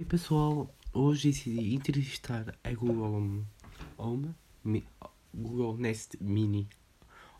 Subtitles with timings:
[0.00, 3.44] E pessoal, hoje decidi entrevistar a Google
[3.98, 4.34] Home,
[5.34, 6.66] Google Nest Mini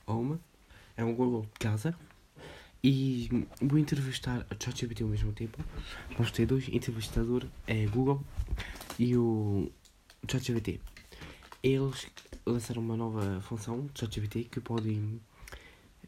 [0.07, 0.39] Home,
[0.95, 1.99] é um Google de casa,
[2.85, 3.31] e
[3.63, 5.59] vou entrevistar a ChatGPT ao mesmo tempo.
[6.11, 8.23] Vamos ter dois entrevistadores, é Google
[8.99, 9.73] e o
[10.31, 10.83] ChatGPT.
[11.63, 12.09] Eles
[12.45, 15.19] lançaram uma nova função, ChatGPT, que podem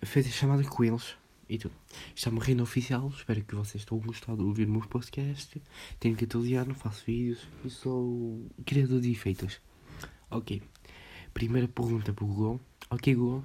[0.02, 1.16] fazer chamadas com eles
[1.52, 1.74] e tudo.
[2.16, 5.60] Isto é uma rede oficial, espero que vocês tenham gostado de ouvir o meu podcast.
[6.00, 9.60] Tenho 14 anos, faço vídeos e sou criador de efeitos.
[10.30, 10.62] Ok.
[11.34, 12.60] Primeira pergunta para o Google.
[12.88, 13.44] Ok, Google.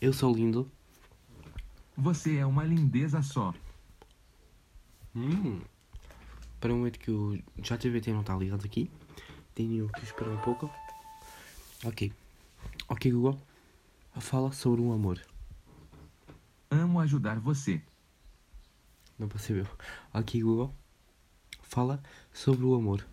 [0.00, 0.70] Eu sou lindo.
[1.94, 3.52] Você é uma lindeza só.
[5.14, 5.60] Hum.
[6.58, 8.90] Para um momento que o ChatGPT não está ligado aqui,
[9.54, 10.70] tenho que esperar um pouco.
[11.84, 12.10] Ok.
[12.88, 13.38] Ok, Google.
[14.18, 15.20] Fala sobre um amor.
[16.72, 17.82] Amo ajudar você.
[19.18, 19.66] Não percebeu.
[20.14, 20.74] Ok, Google.
[21.62, 23.06] Fala sobre o amor.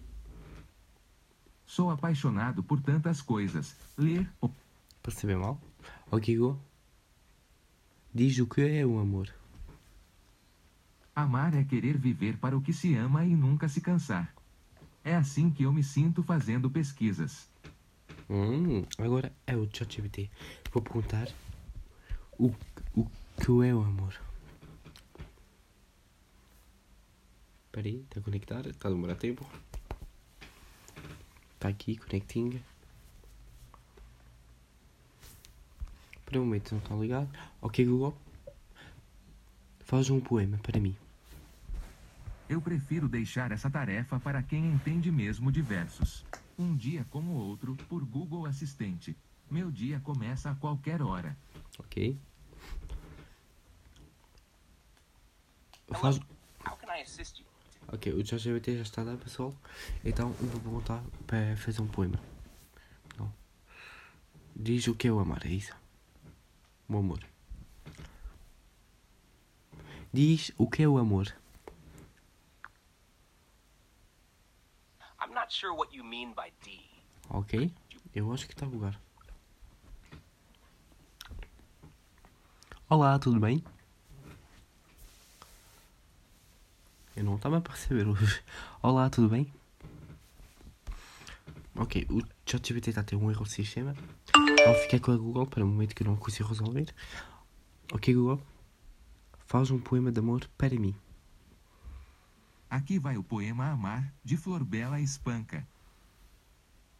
[1.66, 3.76] Sou apaixonado por tantas coisas.
[3.98, 4.30] Ler,
[5.04, 5.62] Percebeu mal?
[6.10, 6.58] Ok, Google.
[8.14, 9.30] Diz o que é o amor.
[11.14, 14.34] amar é querer viver para o que se ama e nunca se cansar.
[15.04, 17.50] É assim que eu me sinto fazendo pesquisas.
[18.30, 20.32] Hum, agora é o ChatGPT.
[20.72, 21.28] Vou perguntar
[22.38, 22.54] o,
[22.96, 23.06] o
[23.40, 24.14] que é o amor.
[27.66, 29.50] Espera aí, está a conectar, está a demorar tempo.
[31.54, 32.62] Está aqui, connecting.
[36.26, 37.30] Para um momento não está ligado.
[37.62, 38.16] Ok, Google.
[39.80, 40.96] Faz um poema para mim.
[42.48, 46.26] Eu prefiro deixar essa tarefa para quem entende mesmo de versos.
[46.58, 49.16] Um dia como outro, por Google Assistente.
[49.50, 51.38] Meu dia começa a qualquer hora.
[51.80, 52.18] Ok.
[55.94, 56.20] Faz,
[56.66, 57.46] How can I assist you?
[57.92, 59.54] Ok, o ChatGPT já está lá, pessoal.
[60.06, 62.20] Então eu vou perguntar para fazer um poema.
[63.18, 63.34] Não.
[64.56, 65.76] Diz o que é o amar, é isso?
[66.88, 67.20] O amor.
[70.14, 71.36] Diz o que é o amor.
[75.20, 76.80] I'm not sure what you mean by D.
[77.30, 77.72] Ok?
[78.14, 79.00] Eu acho que está a bugar.
[82.88, 83.64] Olá, tudo bem?
[87.16, 88.42] Eu não estava a perceber hoje.
[88.82, 89.52] Olá, tudo bem?
[91.76, 93.96] Ok, o ChatGPT está a ter um erro de sistema.
[94.36, 96.94] Então fiquei com a Google para o momento que eu não consigo resolver.
[97.92, 98.42] Ok, Google.
[99.48, 100.96] Faz um poema de amor para mim.
[102.70, 105.68] Aqui vai o poema Amar, de Flor Bela Espanca.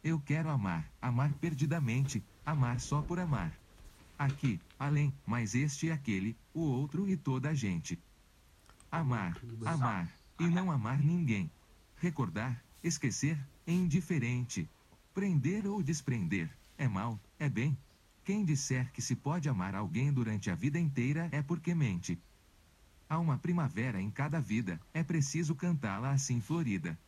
[0.02, 3.52] Eu quero amar, amar perdidamente, amar só por amar.
[4.18, 7.98] Aqui, além, mais este e aquele, o outro e toda a gente.
[8.90, 11.50] Amar, amar, e não amar ninguém.
[11.96, 14.68] Recordar, esquecer, é indiferente.
[15.14, 17.78] Prender ou desprender, é mal, é bem.
[18.24, 22.18] Quem disser que se pode amar alguém durante a vida inteira é porque mente.
[23.08, 26.98] Há uma primavera em cada vida, é preciso cantá-la assim florida.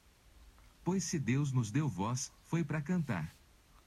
[0.84, 3.34] Pois se Deus nos deu voz, foi para cantar.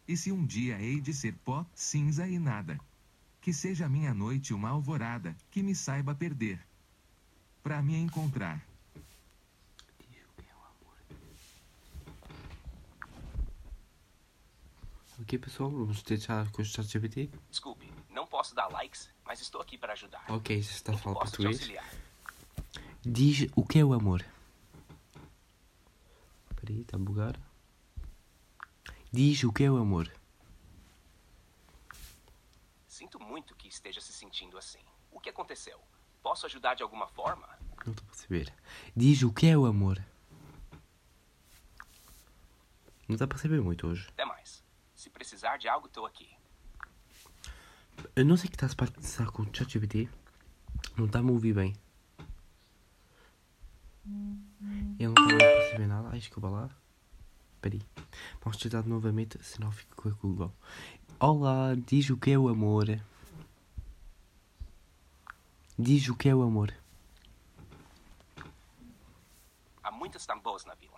[0.07, 2.79] E se um dia hei de ser pó, cinza e nada.
[3.41, 6.59] Que seja minha noite uma alvorada, que me saiba perder.
[7.65, 8.63] Pra me encontrar.
[9.97, 10.97] Diz o que é o amor.
[15.19, 17.27] Ok, pessoal, vamos deixar com o ChatGPT.
[17.49, 20.23] Desculpe, não posso dar likes, mas estou aqui para ajudar.
[20.29, 21.67] Ok, já está te português.
[23.01, 24.23] Diz o que é o amor.
[26.51, 27.35] Espera aí, está a bugar.
[29.11, 30.13] Diz o que é o amor.
[32.87, 34.85] Sinto muito que esteja se sentindo assim.
[35.09, 35.81] O que aconteceu?
[36.25, 37.47] Posso ajudar de alguma forma?
[37.85, 38.51] Não estou a perceber.
[38.95, 40.03] Diz o que é o amor.
[43.07, 44.07] Não está a perceber muito hoje.
[44.09, 44.63] Até mais.
[44.95, 46.35] Se precisar de algo, estou aqui.
[48.15, 50.09] Eu não sei o que está a passar com o ChatGPT.
[50.97, 51.75] Não está a me ouvir bem.
[54.97, 56.09] Ele não está a perceber nada.
[56.11, 56.71] Ai, desculpa lá.
[57.57, 57.81] Espera aí.
[58.41, 60.53] Vamos tentar novamente, senão fico com a Google.
[61.19, 62.99] Olá, diz o que é o amor.
[65.77, 66.73] Diz o que é o amor.
[69.83, 70.95] Há muitas tambores na vila.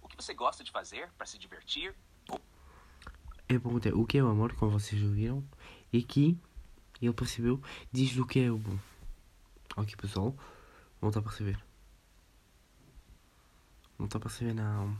[0.00, 1.94] O que você gosta de fazer para se divertir?
[3.48, 5.44] Eu perguntei o que é o amor, como vocês ouviram.
[5.92, 6.38] E aqui
[7.00, 7.60] ele percebeu,
[7.92, 8.78] diz o que é o bom.
[9.76, 10.34] Ok, pessoal.
[11.00, 11.62] Não está a perceber.
[13.98, 14.96] Não está a perceber, não.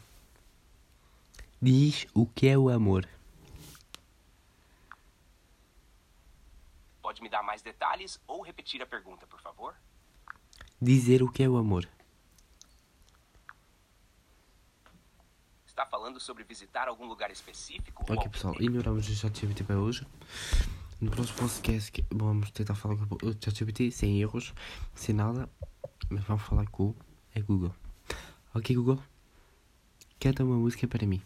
[1.60, 3.08] Diz o que é o amor.
[7.18, 9.74] Pode me dar mais detalhes ou repetir a pergunta, por favor?
[10.80, 11.88] Dizer o que é o amor.
[15.66, 18.04] está falando sobre visitar algum lugar específico?
[18.08, 18.64] Ok, pessoal, tempo?
[18.64, 20.06] ignoramos o ChatGPT para hoje.
[21.00, 24.52] No próximo podcast que- vamos tentar falar com o ChatGPT sem erros,
[24.94, 25.48] sem nada,
[26.10, 26.94] mas vamos falar com
[27.34, 27.74] a Google.
[28.54, 29.00] Ok, Google?
[30.20, 31.20] Canta uma música para mim.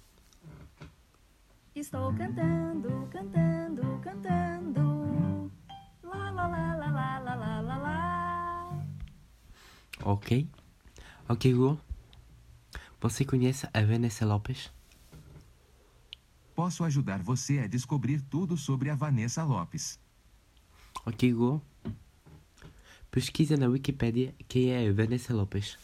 [1.74, 5.01] Estou cantando, cantando, cantando.
[10.04, 10.48] Ok?
[11.28, 11.78] Ok, Google?
[13.00, 14.70] Você conhece a Vanessa Lopes?
[16.54, 19.98] Posso ajudar você a descobrir tudo sobre a Vanessa Lopes.
[21.06, 21.62] Ok, Google?
[23.10, 25.78] Pesquisa na Wikipédia quem é a Vanessa Lopes.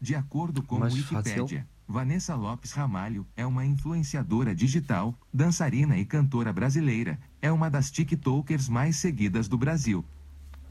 [0.00, 1.66] De acordo com Mais Wikipédia, fácil.
[1.90, 7.18] Vanessa Lopes Ramalho é uma influenciadora digital, dançarina e cantora brasileira.
[7.42, 10.04] É uma das TikTokers mais seguidas do Brasil.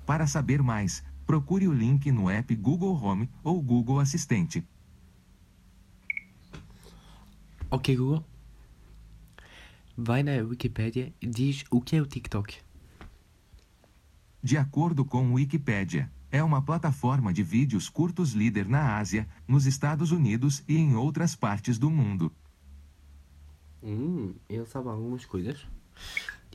[0.05, 4.65] Para saber mais, procure o link no app Google Home ou Google Assistente.
[7.69, 8.23] Ok, Google?
[9.97, 12.59] Vai na Wikipédia e diz o que é o TikTok.
[14.41, 19.65] De acordo com o Wikipédia, é uma plataforma de vídeos curtos líder na Ásia, nos
[19.65, 22.31] Estados Unidos e em outras partes do mundo.
[23.81, 25.65] Hum, ele sabe algumas coisas.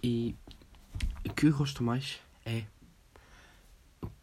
[0.02, 0.34] E
[1.24, 2.64] o que eu gosto mais é.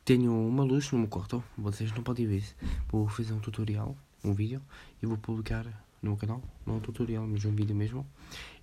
[0.06, 2.44] Tenho uma luz no meu quarto, vocês não podem ver.
[2.90, 4.62] Vou fazer um tutorial, um vídeo,
[5.02, 5.66] e vou publicar
[6.02, 6.42] no meu canal.
[6.66, 8.06] Não é um tutorial, mas um vídeo mesmo.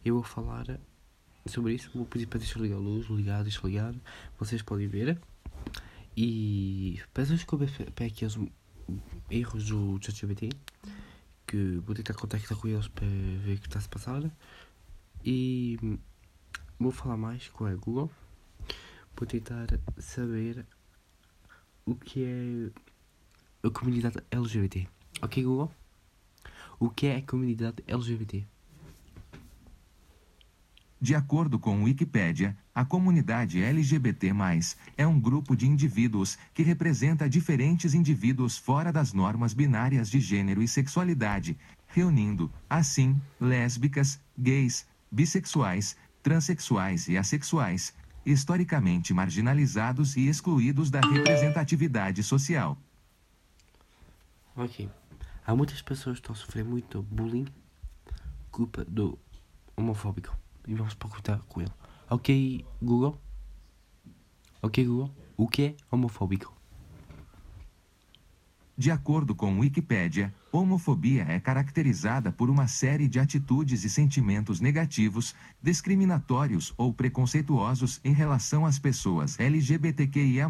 [0.04, 0.78] Eu vou falar
[1.46, 1.90] sobre isso.
[1.94, 3.94] Vou pedir para deixar ligar a luz, ligar, desligar.
[4.38, 5.18] Vocês podem ver.
[6.20, 8.36] E peço desculpa para aqueles
[9.30, 10.48] erros do ChatGPT
[11.46, 14.28] que vou tentar contactar com eles para ver o que está a se passar.
[15.24, 15.78] E
[16.76, 18.10] vou falar mais com a Google.
[19.16, 20.66] Vou tentar saber
[21.86, 22.72] o que é
[23.64, 24.88] a comunidade LGBT
[25.22, 25.72] ok Google?
[26.80, 28.44] O que é a comunidade LGBT
[31.00, 34.32] De acordo com o Wikipédia, a comunidade LGBT+,
[34.96, 40.62] é um grupo de indivíduos que representa diferentes indivíduos fora das normas binárias de gênero
[40.62, 41.58] e sexualidade,
[41.88, 47.92] reunindo, assim, lésbicas, gays, bissexuais, transexuais e assexuais,
[48.24, 52.78] historicamente marginalizados e excluídos da representatividade social.
[54.54, 54.88] ok
[55.44, 57.48] há muitas pessoas que estão a sofrer muito bullying
[58.52, 59.18] culpa do
[59.76, 61.72] homofóbico e vamos procurar com ele
[62.10, 63.20] ok Google
[64.62, 66.56] ok Google o que é homofóbico
[68.76, 74.60] De acordo com o Wikipédia, homofobia é caracterizada por uma série de atitudes e sentimentos
[74.60, 80.48] negativos, discriminatórios ou preconceituosos em relação às pessoas LGBTQIA+.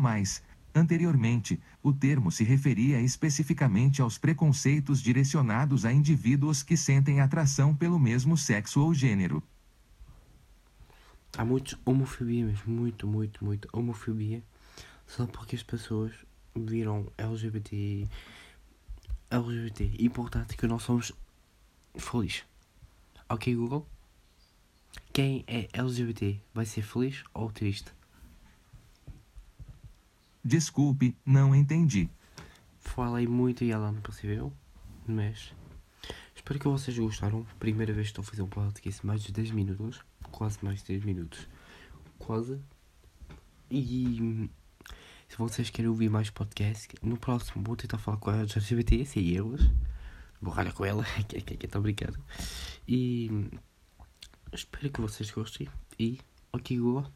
[0.74, 7.98] Anteriormente, o termo se referia especificamente aos preconceitos direcionados a indivíduos que sentem atração pelo
[7.98, 9.42] mesmo sexo ou gênero.
[11.38, 14.42] Há muitos homofobia mesmo, muito, muito, muito homofobia.
[15.06, 16.12] Só porque as pessoas
[16.52, 18.08] viram LGBT.
[19.30, 19.88] LGBT.
[20.00, 21.12] Importante que nós somos
[21.96, 22.44] felizes.
[23.28, 23.86] Ok, Google?
[25.12, 27.92] Quem é LGBT vai ser feliz ou triste?
[30.44, 32.10] Desculpe, não entendi.
[32.80, 34.52] Falei muito e ela não percebeu,
[35.06, 35.54] mas
[36.34, 37.46] espero que vocês gostaram.
[37.60, 40.88] Primeira vez que estou a fazer um podcast mais de 10 minutos, quase mais de
[40.88, 41.48] 10 minutos,
[42.18, 42.60] quase.
[43.70, 44.48] E
[45.28, 49.28] se vocês querem ouvir mais podcast, no próximo vou tentar falar com a LGBT, sem
[49.30, 49.60] erros.
[50.40, 52.18] Vou ralhar com ela, que que que estou brincando.
[52.86, 53.50] E
[54.52, 55.68] espero que vocês gostem.
[55.98, 56.18] E,
[56.52, 57.10] ok, Google,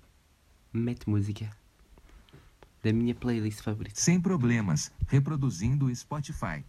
[0.72, 1.50] mete música
[2.82, 3.98] da minha playlist favorita.
[3.98, 6.64] Sem problemas, reproduzindo o Spotify.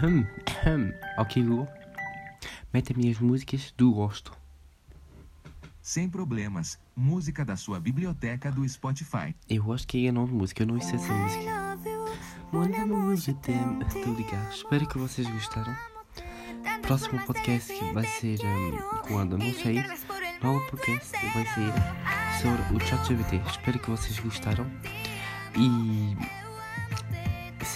[0.00, 0.24] Ahem,
[0.64, 0.94] ahem.
[1.18, 1.68] Ok, Google.
[2.72, 4.32] Mete as minhas músicas do gosto.
[5.82, 9.34] Sem problemas, música da sua biblioteca do Spotify.
[9.48, 11.78] Eu acho que é de música, eu não sei essa música.
[12.52, 13.56] Manda música, tem.
[13.88, 14.52] Estou ligado.
[14.52, 15.76] Espero que vocês gostaram.
[16.82, 18.38] Próximo podcast que vai ser
[19.08, 19.36] quando?
[19.36, 19.82] Não sei.
[20.40, 21.72] Novo podcast vai ser
[22.40, 23.36] sobre o ChatGPT.
[23.48, 24.64] Espero que vocês gostaram.
[25.56, 26.37] E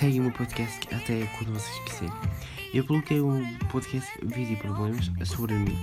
[0.03, 2.13] seguem o meu podcast até quando vocês quiserem.
[2.75, 5.79] Eu coloquei um podcast Vida e Problemas sobre mim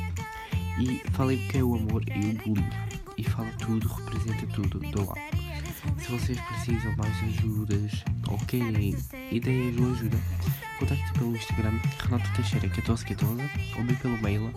[0.77, 2.69] e falei que é o amor e o bullying.
[3.17, 5.15] E fala tudo, representa tudo do lá.
[5.99, 8.93] Se vocês precisam mais ajudas ou querem
[9.31, 10.17] ideias ou ajuda,
[10.79, 13.41] contacte pelo Instagram Renato Teixeira 1414
[13.77, 14.53] ou bem pelo mail